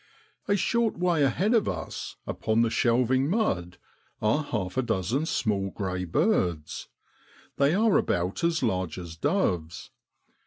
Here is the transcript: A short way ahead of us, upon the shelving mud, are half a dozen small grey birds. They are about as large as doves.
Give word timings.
A 0.47 0.55
short 0.55 0.97
way 0.97 1.21
ahead 1.23 1.53
of 1.53 1.69
us, 1.69 2.15
upon 2.25 2.63
the 2.63 2.71
shelving 2.71 3.29
mud, 3.29 3.77
are 4.19 4.41
half 4.45 4.75
a 4.75 4.81
dozen 4.81 5.27
small 5.27 5.69
grey 5.69 6.05
birds. 6.05 6.87
They 7.57 7.75
are 7.75 7.95
about 7.99 8.43
as 8.43 8.63
large 8.63 8.97
as 8.97 9.15
doves. 9.15 9.91